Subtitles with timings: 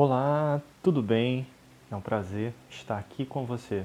[0.00, 1.44] Olá, tudo bem?
[1.90, 3.84] É um prazer estar aqui com você.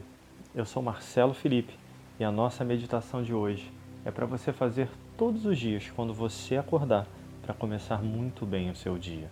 [0.53, 1.73] Eu sou Marcelo Felipe
[2.19, 3.73] e a nossa meditação de hoje
[4.05, 4.87] é para você fazer
[5.17, 7.07] todos os dias quando você acordar
[7.41, 9.27] para começar muito bem o seu dia.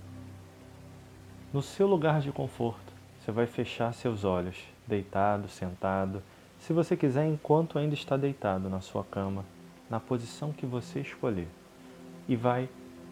[1.53, 4.57] No seu lugar de conforto, você vai fechar seus olhos,
[4.87, 6.23] deitado, sentado,
[6.57, 9.45] se você quiser, enquanto ainda está deitado na sua cama,
[9.87, 11.47] na posição que você escolher,
[12.27, 12.67] e vai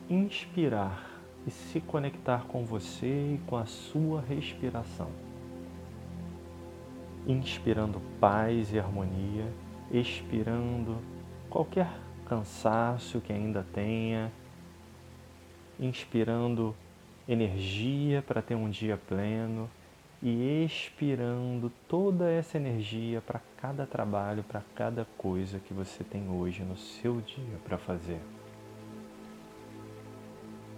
[0.09, 1.08] inspirar
[1.47, 5.09] e se conectar com você e com a sua respiração.
[7.27, 9.45] Inspirando paz e harmonia,
[9.91, 10.97] expirando
[11.50, 11.89] qualquer
[12.25, 14.31] cansaço que ainda tenha,
[15.79, 16.75] inspirando
[17.28, 19.69] energia para ter um dia pleno
[20.21, 26.64] e expirando toda essa energia para cada trabalho, para cada coisa que você tem hoje
[26.64, 28.19] no seu dia para fazer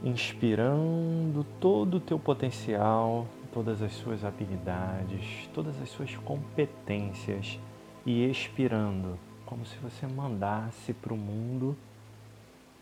[0.03, 7.59] inspirando todo o teu potencial, todas as suas habilidades, todas as suas competências
[8.05, 11.77] e expirando, como se você mandasse para o mundo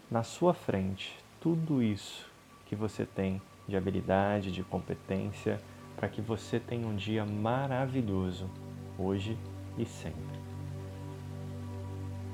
[0.09, 2.29] na sua frente tudo isso
[2.65, 5.59] que você tem de habilidade, de competência,
[5.95, 8.49] para que você tenha um dia maravilhoso
[8.97, 9.37] hoje
[9.77, 10.48] e sempre.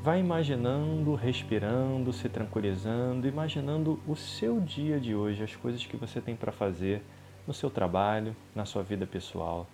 [0.06, 6.22] Vai imaginando, respirando, se tranquilizando, imaginando o seu dia de hoje, as coisas que você
[6.22, 7.02] tem para fazer
[7.47, 9.66] no seu trabalho, na sua vida pessoal,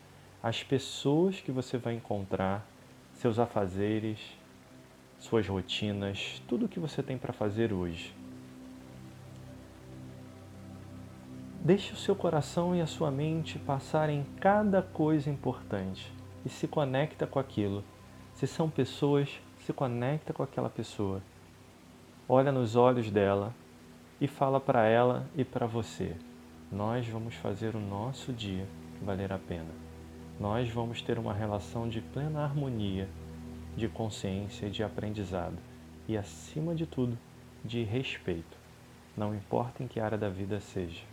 [0.42, 2.66] as pessoas que você vai encontrar,
[3.12, 4.22] seus afazeres,
[5.20, 8.16] suas rotinas, tudo o que você tem para fazer hoje.
[11.60, 16.10] Deixe o seu coração e a sua mente passarem cada coisa importante
[16.46, 17.84] e se conecta com aquilo.
[18.34, 21.22] Se são pessoas se conecta com aquela pessoa,
[22.28, 23.54] olha nos olhos dela
[24.20, 26.16] e fala para ela e para você:
[26.72, 28.68] Nós vamos fazer o nosso dia
[29.02, 29.72] valer a pena.
[30.40, 33.08] Nós vamos ter uma relação de plena harmonia,
[33.76, 35.58] de consciência e de aprendizado
[36.08, 37.18] e, acima de tudo,
[37.64, 38.58] de respeito,
[39.16, 41.04] não importa em que área da vida seja.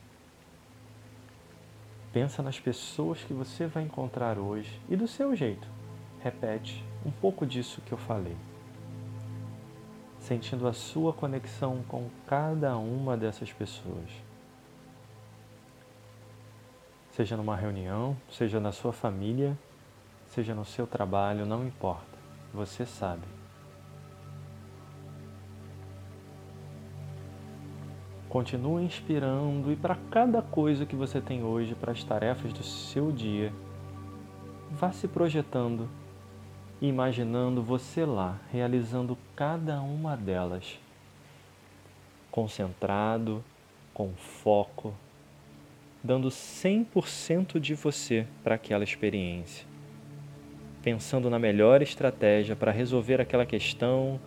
[2.12, 5.68] Pensa nas pessoas que você vai encontrar hoje e do seu jeito.
[6.20, 8.36] Repete um pouco disso que eu falei
[10.28, 14.10] sentindo a sua conexão com cada uma dessas pessoas.
[17.12, 19.56] Seja numa reunião, seja na sua família,
[20.26, 22.18] seja no seu trabalho, não importa,
[22.52, 23.22] você sabe.
[28.28, 33.10] Continue inspirando e para cada coisa que você tem hoje, para as tarefas do seu
[33.10, 33.50] dia,
[34.70, 35.88] vá se projetando
[36.80, 40.78] imaginando você lá, realizando cada uma delas,
[42.30, 43.42] concentrado,
[43.92, 44.94] com foco,
[46.02, 49.66] dando 100% de você para aquela experiência,
[50.82, 54.20] pensando na melhor estratégia para resolver aquela questão,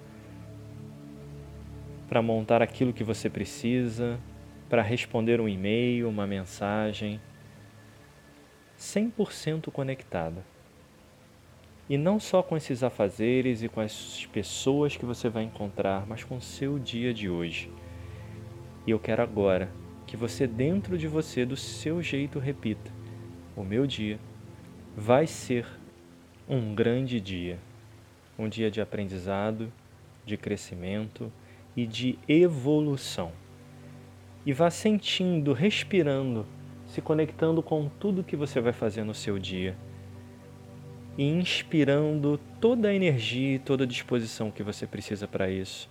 [2.09, 4.19] para montar aquilo que você precisa,
[4.69, 7.22] para responder um e-mail, uma mensagem,
[8.78, 10.50] 100% conectada.
[11.91, 16.24] E não só com esses afazeres e com as pessoas que você vai encontrar, mas
[16.24, 17.69] com o seu dia de hoje.
[18.88, 19.69] E eu quero agora
[20.07, 22.90] que você, dentro de você, do seu jeito, repita:
[23.57, 24.18] O meu dia
[24.96, 25.68] vai ser
[26.47, 27.59] um grande dia.
[28.40, 29.69] Um dia de aprendizado,
[30.25, 31.29] de crescimento
[31.75, 33.34] e de evolução.
[34.46, 36.46] E vá sentindo, respirando,
[36.85, 39.75] se conectando com tudo que você vai fazer no seu dia
[41.17, 45.89] e inspirando toda a energia e toda a disposição que você precisa para isso,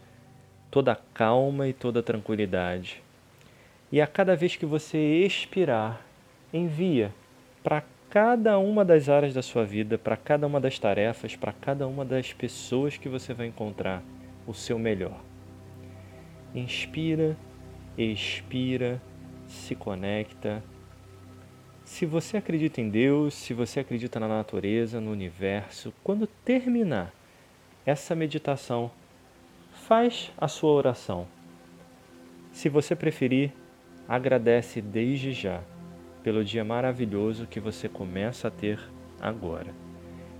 [0.70, 3.02] toda a calma e toda a tranquilidade.
[3.92, 6.04] E a cada vez que você expirar,
[6.52, 7.12] envia
[7.62, 11.86] para cada uma das áreas da sua vida, para cada uma das tarefas, para cada
[11.86, 14.02] uma das pessoas que você vai encontrar
[14.46, 15.20] o seu melhor.
[16.54, 17.36] Inspira,
[17.96, 19.00] expira,
[19.46, 20.62] se conecta
[21.90, 27.12] se você acredita em Deus, se você acredita na natureza, no universo, quando terminar
[27.84, 28.92] essa meditação,
[29.72, 31.26] faz a sua oração.
[32.52, 33.50] Se você preferir,
[34.08, 35.62] agradece desde já
[36.22, 38.78] pelo dia maravilhoso que você começa a ter
[39.20, 39.74] agora.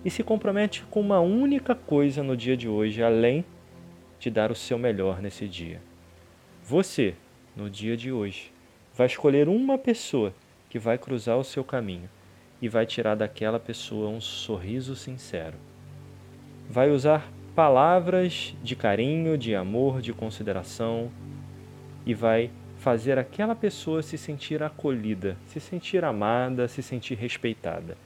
[0.05, 3.45] E se compromete com uma única coisa no dia de hoje, além
[4.21, 5.83] de dar o seu melhor nesse dia.
[6.63, 7.17] Você,
[7.57, 8.53] no dia de hoje,
[8.95, 10.33] vai escolher uma pessoa
[10.71, 12.09] que vai cruzar o seu caminho
[12.63, 15.57] e vai tirar daquela pessoa um sorriso sincero.
[16.69, 21.11] Vai usar palavras de carinho, de amor, de consideração
[22.07, 27.97] e vai fazer aquela pessoa se sentir acolhida, se sentir amada, se sentir respeitada.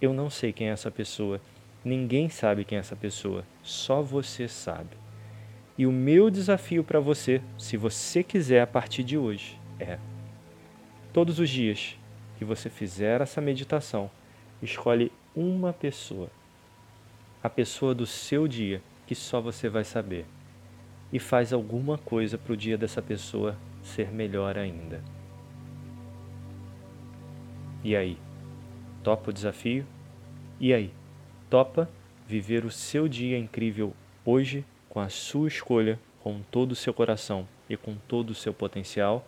[0.00, 1.40] Eu não sei quem é essa pessoa,
[1.84, 4.96] ninguém sabe quem é essa pessoa, só você sabe.
[5.76, 9.98] E o meu desafio para você, se você quiser a partir de hoje, é:
[11.12, 11.96] todos os dias
[12.38, 14.10] que você fizer essa meditação,
[14.62, 16.30] escolhe uma pessoa,
[17.42, 20.24] a pessoa do seu dia, que só você vai saber,
[21.12, 25.02] e faz alguma coisa para o dia dessa pessoa ser melhor ainda.
[27.82, 28.16] E aí?
[29.02, 29.86] Topa o desafio?
[30.60, 30.92] E aí?
[31.48, 31.90] Topa
[32.26, 37.48] viver o seu dia incrível hoje com a sua escolha, com todo o seu coração
[37.68, 39.26] e com todo o seu potencial.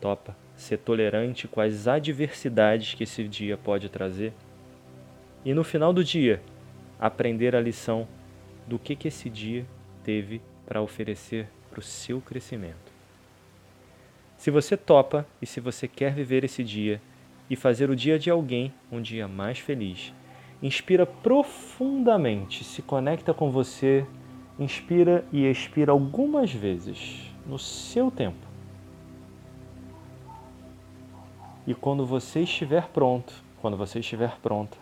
[0.00, 4.32] Topa ser tolerante com as adversidades que esse dia pode trazer.
[5.44, 6.42] E no final do dia,
[6.98, 8.06] aprender a lição
[8.66, 9.64] do que, que esse dia
[10.04, 12.92] teve para oferecer para o seu crescimento.
[14.36, 17.00] Se você topa e se você quer viver esse dia
[17.48, 20.12] e fazer o dia de alguém um dia mais feliz,
[20.62, 24.04] inspira profundamente, se conecta com você
[24.58, 28.47] inspira e expira algumas vezes no seu tempo.
[31.68, 33.30] E quando você estiver pronto,
[33.60, 34.78] quando você estiver pronta,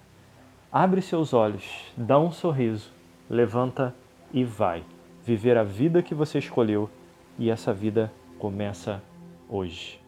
[0.71, 1.65] abre seus olhos,
[1.97, 2.93] dá um sorriso,
[3.29, 3.93] levanta
[4.33, 4.85] e vai
[5.25, 6.89] viver a vida que você escolheu
[7.37, 9.03] e essa vida começa
[9.49, 10.06] hoje.